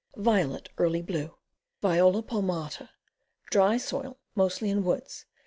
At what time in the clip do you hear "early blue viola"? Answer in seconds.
0.79-2.23